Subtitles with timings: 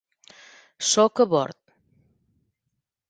[0.91, 1.59] Sóc a bord.